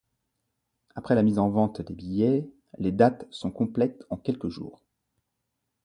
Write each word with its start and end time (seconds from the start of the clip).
Après 0.95 1.13
la 1.13 1.21
mise 1.21 1.37
en 1.37 1.51
vente 1.51 1.79
des 1.83 1.93
billets, 1.93 2.49
les 2.79 2.91
dates 2.91 3.27
sont 3.29 3.51
complètes 3.51 4.03
en 4.09 4.17
quelques 4.17 4.49
jours. 4.49 4.81